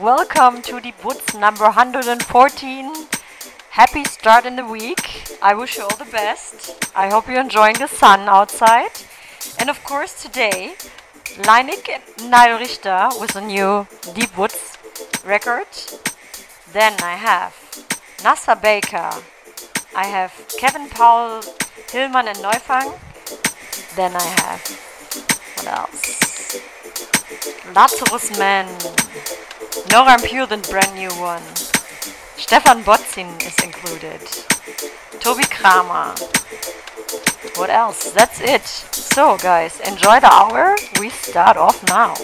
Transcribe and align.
welcome 0.00 0.62
to 0.62 0.80
Deep 0.80 1.04
Woods 1.04 1.34
number 1.34 1.64
114. 1.64 3.06
Happy 3.70 4.04
start 4.04 4.46
in 4.46 4.56
the 4.56 4.64
week. 4.64 5.36
I 5.42 5.52
wish 5.52 5.76
you 5.76 5.82
all 5.82 5.96
the 5.96 6.10
best. 6.10 6.88
I 6.96 7.10
hope 7.10 7.28
you're 7.28 7.40
enjoying 7.40 7.76
the 7.76 7.86
sun 7.86 8.20
outside. 8.20 8.92
And 9.58 9.68
of 9.68 9.84
course 9.84 10.22
today, 10.22 10.74
Leinik 11.44 11.90
and 11.90 12.30
Nile 12.30 12.58
Richter 12.58 13.10
with 13.20 13.36
a 13.36 13.42
new 13.42 13.86
Deep 14.14 14.38
Woods 14.38 14.78
record. 15.22 15.68
Then 16.72 16.94
I 17.02 17.16
have 17.16 17.52
Nasa 18.24 18.60
Baker. 18.60 19.10
I 19.94 20.06
have 20.06 20.32
Kevin 20.58 20.88
Powell, 20.88 21.42
Hillman 21.92 22.28
and 22.28 22.38
Neufang. 22.38 22.98
Then 23.96 24.16
I 24.16 24.28
have, 24.40 24.62
what 25.56 25.66
else? 25.66 26.20
Lazarus. 27.74 29.49
No 29.90 30.04
Pure, 30.24 30.46
the 30.46 30.56
brand 30.68 30.94
new 30.96 31.10
one. 31.20 31.42
Stefan 32.36 32.82
Bodzin 32.82 33.30
is 33.46 33.56
included. 33.62 34.20
Toby 35.20 35.44
Kramer. 35.44 36.14
What 37.56 37.70
else? 37.70 38.12
That's 38.12 38.40
it. 38.40 38.66
So, 38.66 39.36
guys, 39.38 39.78
enjoy 39.80 40.20
the 40.20 40.32
hour. 40.32 40.76
We 40.98 41.10
start 41.10 41.56
off 41.56 41.82
now. 41.86 42.14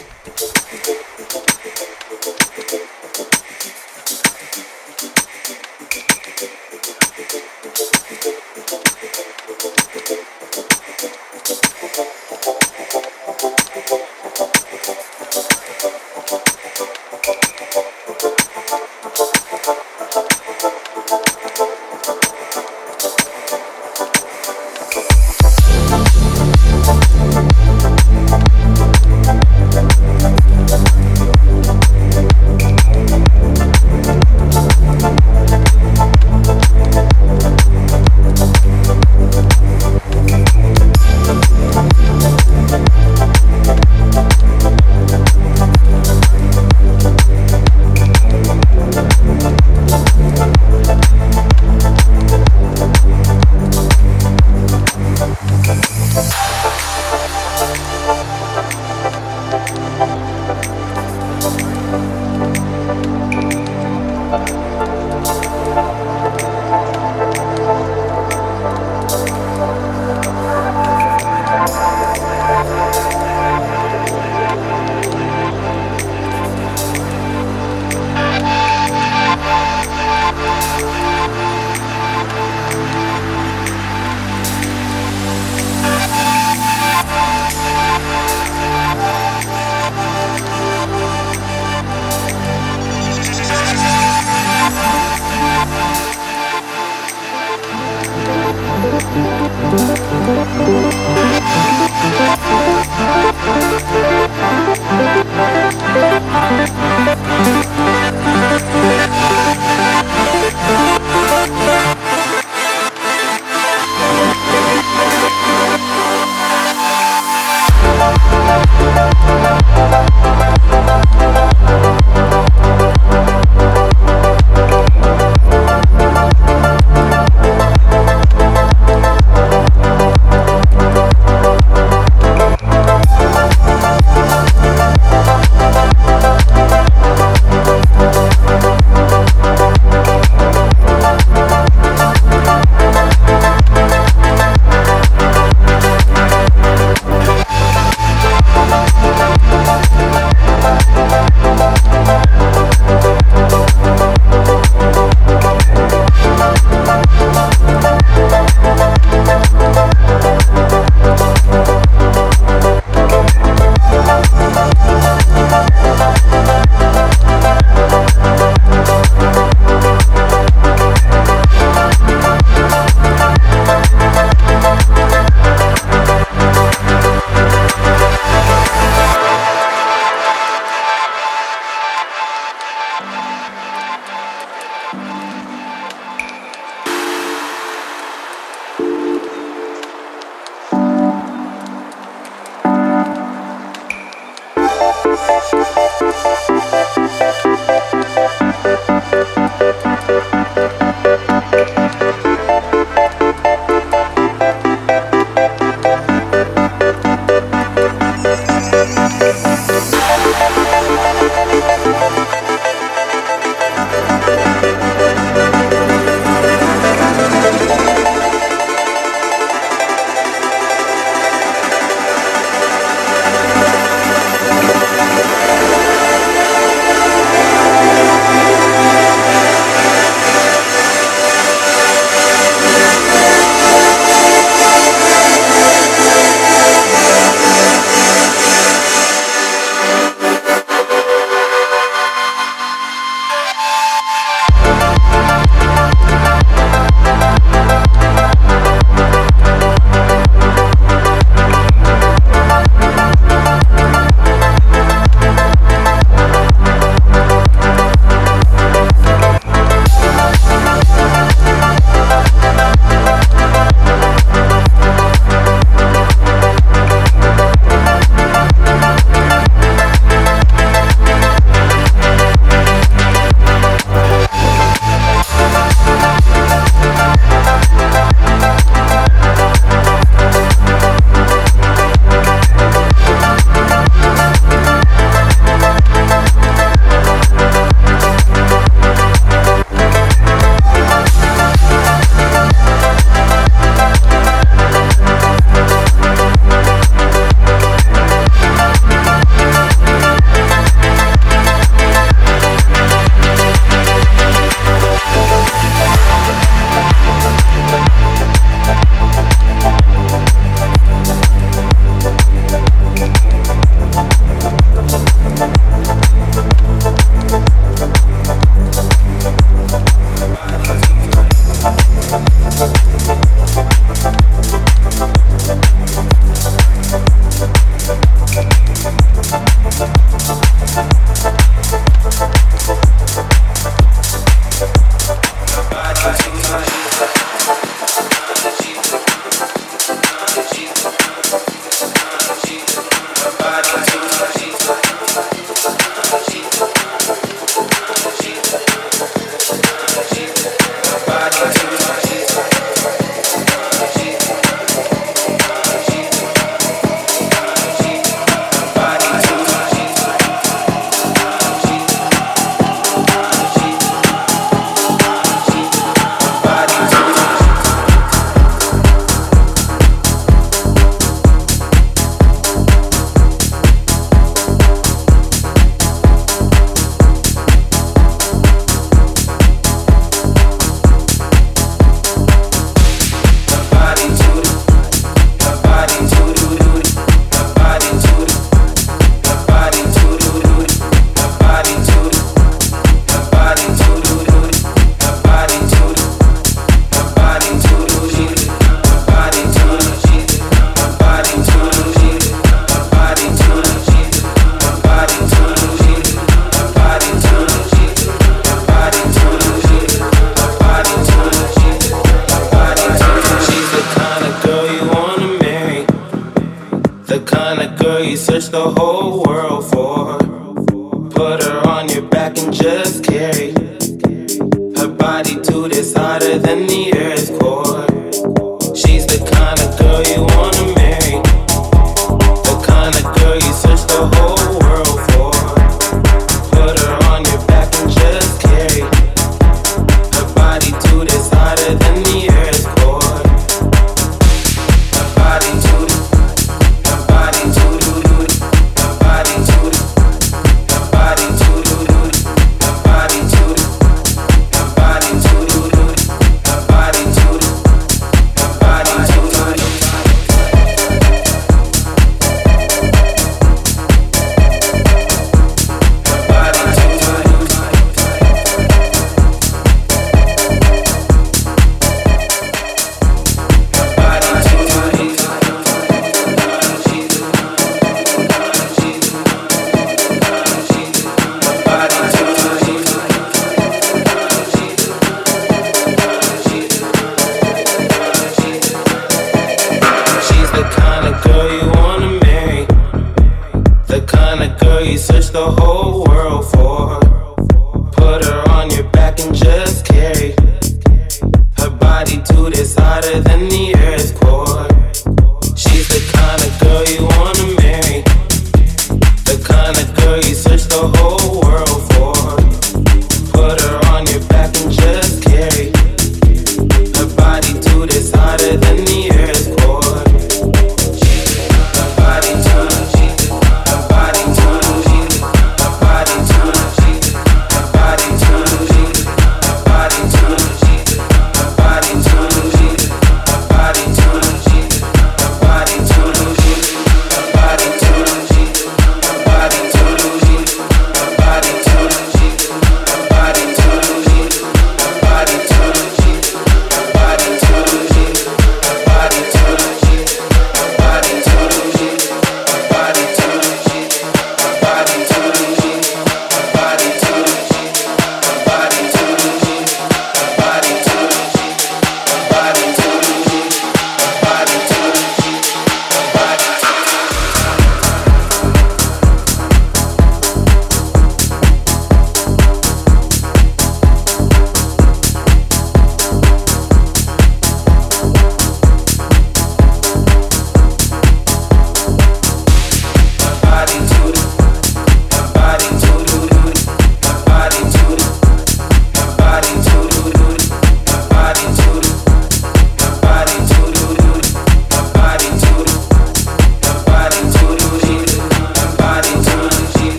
the 495.36 495.50
whole 495.60 496.02
world 496.02 496.50
for 496.50 496.85